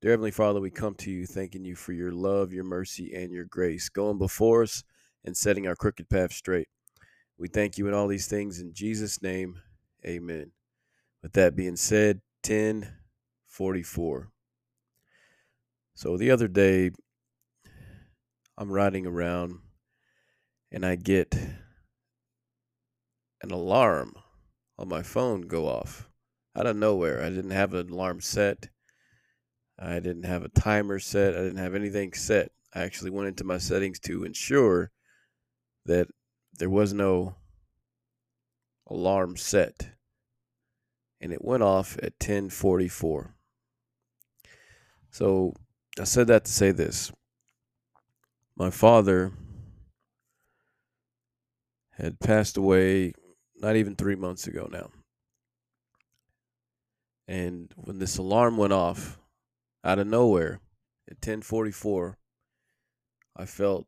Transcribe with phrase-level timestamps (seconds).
[0.00, 3.32] Dear Heavenly Father, we come to you thanking you for your love, your mercy, and
[3.32, 4.84] your grace, going before us
[5.24, 6.68] and setting our crooked path straight.
[7.36, 9.60] We thank you in all these things in Jesus' name.
[10.06, 10.52] Amen.
[11.20, 14.28] With that being said, 1044.
[15.94, 16.92] So the other day,
[18.56, 19.58] I'm riding around
[20.70, 21.34] and I get
[23.42, 24.14] an alarm
[24.78, 26.08] on my phone go off
[26.54, 27.20] out of nowhere.
[27.20, 28.68] I didn't have an alarm set
[29.78, 31.34] I didn't have a timer set.
[31.34, 32.50] I didn't have anything set.
[32.74, 34.90] I actually went into my settings to ensure
[35.86, 36.08] that
[36.58, 37.36] there was no
[38.88, 39.90] alarm set.
[41.20, 43.34] And it went off at 1044.
[45.10, 45.54] So
[45.98, 47.12] I said that to say this.
[48.56, 49.32] My father
[51.92, 53.12] had passed away
[53.56, 54.90] not even three months ago now.
[57.26, 59.18] And when this alarm went off,
[59.88, 60.60] out of nowhere.
[61.10, 62.18] At 1044
[63.40, 63.86] i felt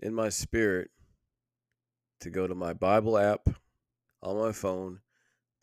[0.00, 0.90] in my spirit
[2.20, 3.48] to go to my bible app
[4.22, 5.00] on my phone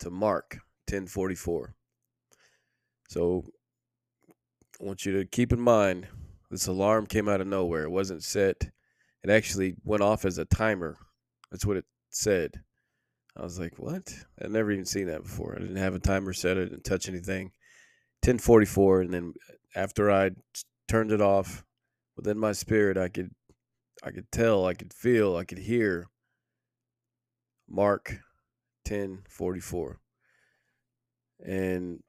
[0.00, 0.58] to mark
[0.88, 1.74] 1044
[3.08, 3.44] so
[4.28, 6.08] i want you to keep in mind
[6.50, 7.84] this alarm came out of nowhere.
[7.84, 8.68] It wasn't set.
[9.22, 10.96] It actually went off as a timer.
[11.50, 12.60] That's what it said.
[13.36, 14.12] I was like what?
[14.42, 15.54] I've never even seen that before.
[15.56, 16.58] I didn't have a timer set.
[16.58, 17.52] I didn't touch anything.
[18.22, 19.34] 1044 and then
[19.74, 20.30] after I
[20.88, 21.64] turned it off,
[22.16, 23.30] within my spirit, I could,
[24.02, 26.08] I could tell, I could feel, I could hear.
[27.68, 28.18] Mark
[28.84, 30.00] ten forty four,
[31.38, 32.02] and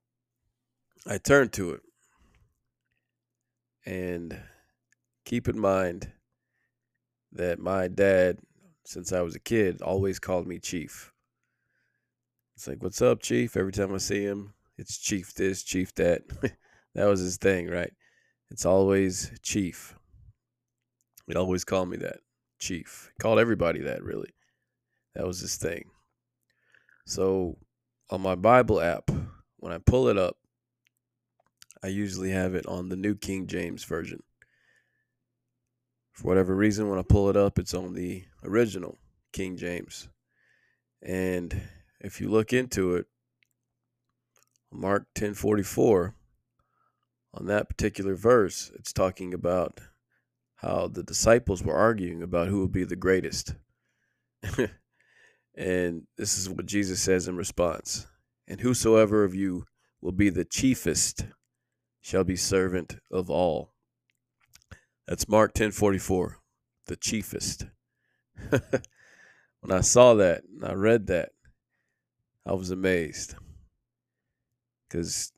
[1.06, 1.82] I turned to it,
[3.86, 4.42] and
[5.24, 6.12] keep in mind
[7.32, 8.40] that my dad,
[8.86, 11.14] since I was a kid, always called me Chief.
[12.56, 16.24] It's like, "What's up, Chief?" Every time I see him, it's Chief this, Chief that.
[16.96, 17.92] That was his thing, right?
[18.50, 19.96] It's always Chief.
[21.28, 22.18] He'd always call me that,
[22.60, 23.12] Chief.
[23.14, 24.34] He called everybody that, really.
[25.16, 25.86] That was his thing.
[27.06, 27.58] So
[28.10, 29.10] on my Bible app,
[29.58, 30.38] when I pull it up,
[31.84, 34.22] I usually have it on the New King James Version.
[36.12, 38.98] For whatever reason, when I pull it up, it's on the original
[39.32, 40.10] King James.
[41.02, 41.60] And
[42.00, 43.08] if you look into it,
[44.72, 46.14] Mark 1044,
[47.34, 49.80] on that particular verse, it's talking about
[50.56, 53.56] how the disciples were arguing about who would be the greatest.
[55.56, 58.08] and this is what Jesus says in response
[58.48, 59.66] And whosoever of you
[60.02, 61.26] will be the chiefest
[62.02, 63.74] shall be servant of all.
[65.08, 66.36] That's Mark 10:44,
[66.88, 67.66] the chiefest.
[68.50, 71.32] when I saw that and I read that,
[72.46, 73.36] I was amazed.
[74.90, 75.32] Cuz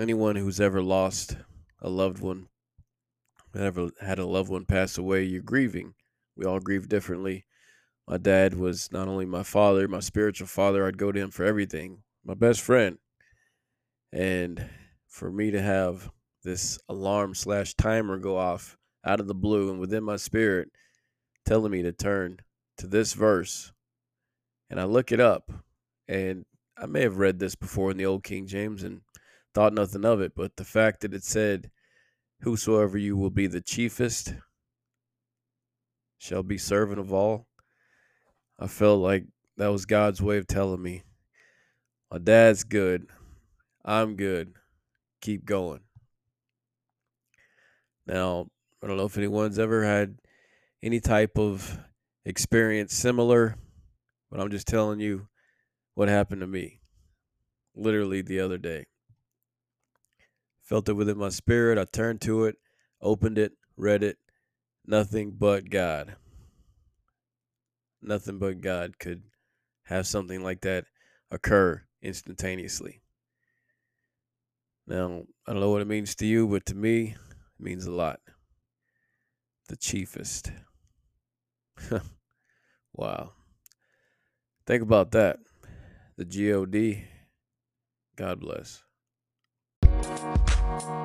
[0.00, 1.36] anyone who's ever lost
[1.80, 2.48] a loved one,
[3.54, 5.94] ever had a loved one pass away, you're grieving.
[6.36, 7.44] We all grieve differently.
[8.08, 11.44] My dad was not only my father, my spiritual father, I'd go to him for
[11.44, 12.98] everything, my best friend.
[14.12, 14.68] And
[15.06, 16.10] for me to have
[16.42, 20.70] this alarm slash timer go off out of the blue and within my spirit
[21.44, 22.38] telling me to turn
[22.78, 23.72] to this verse,
[24.70, 25.52] and I look it up,
[26.08, 26.44] and
[26.78, 29.02] I may have read this before in the old King James, and
[29.54, 31.70] thought nothing of it, but the fact that it said,
[32.42, 34.34] Whosoever you will be the chiefest
[36.16, 37.46] shall be servant of all,
[38.58, 39.26] I felt like
[39.56, 41.02] that was God's way of telling me,
[42.10, 43.06] My dad's good.
[43.84, 44.54] I'm good.
[45.20, 45.80] Keep going.
[48.06, 48.46] Now,
[48.82, 50.18] I don't know if anyone's ever had
[50.82, 51.78] any type of
[52.24, 53.56] experience similar,
[54.30, 55.28] but I'm just telling you
[55.94, 56.80] what happened to me
[57.74, 58.86] literally the other day.
[60.70, 61.78] Felt it within my spirit.
[61.78, 62.54] I turned to it,
[63.02, 64.18] opened it, read it.
[64.86, 66.14] Nothing but God.
[68.00, 69.24] Nothing but God could
[69.86, 70.84] have something like that
[71.32, 73.02] occur instantaneously.
[74.86, 77.16] Now, I don't know what it means to you, but to me, it
[77.58, 78.20] means a lot.
[79.68, 80.52] The chiefest.
[82.92, 83.32] wow.
[84.68, 85.40] Think about that.
[86.16, 87.08] The God.
[88.14, 88.84] God bless.
[90.70, 90.99] Thank you.